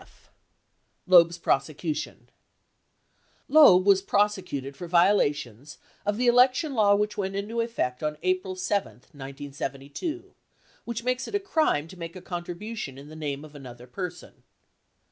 F. 0.01 0.31
Loeb's 1.05 1.37
Prosecution 1.37 2.29
Loeb 3.47 3.85
was 3.85 4.01
prosecuted 4.01 4.75
for 4.75 4.87
violations 4.87 5.77
of 6.07 6.17
the 6.17 6.25
election 6.25 6.73
law 6.73 6.95
which 6.95 7.19
went 7.19 7.35
into 7.35 7.61
effect 7.61 8.01
on 8.01 8.17
April 8.23 8.55
7, 8.55 8.93
1972, 9.13 10.33
which 10.85 11.03
makes 11.03 11.27
it 11.27 11.35
a 11.35 11.39
crime 11.39 11.87
to 11.87 11.99
make 11.99 12.15
a 12.15 12.19
contribu 12.23 12.75
tion 12.75 12.97
in 12.97 13.09
the 13.09 13.15
name 13.15 13.45
of 13.45 13.53
another 13.53 13.85
person. 13.85 14.41